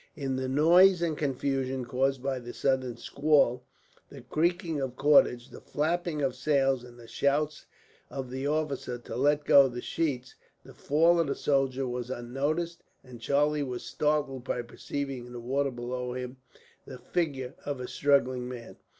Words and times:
In 0.15 0.35
the 0.35 0.49
noise 0.49 1.03
and 1.03 1.15
confusion, 1.15 1.85
caused 1.85 2.23
by 2.23 2.39
the 2.39 2.53
sudden 2.55 2.97
squall, 2.97 3.65
the 4.09 4.21
creaking 4.21 4.81
of 4.81 4.95
cordage, 4.95 5.49
the 5.51 5.61
flapping 5.61 6.23
of 6.23 6.33
sails, 6.35 6.83
and 6.83 6.97
the 6.99 7.07
shouts 7.07 7.67
of 8.09 8.31
the 8.31 8.47
officer 8.47 8.97
to 8.97 9.15
let 9.15 9.45
go 9.45 9.67
the 9.67 9.79
sheets, 9.79 10.33
the 10.65 10.73
fall 10.73 11.19
of 11.19 11.27
the 11.27 11.35
soldier 11.35 11.87
was 11.87 12.09
unnoticed; 12.09 12.83
and 13.03 13.21
Charlie 13.21 13.61
was 13.61 13.83
startled 13.83 14.43
by 14.43 14.63
perceiving, 14.63 15.27
in 15.27 15.33
the 15.33 15.39
water 15.39 15.69
below 15.69 16.13
him, 16.13 16.37
the 16.87 16.97
figure 16.97 17.53
of 17.63 17.79
a 17.79 17.87
struggling 17.87 18.49
man. 18.49 18.77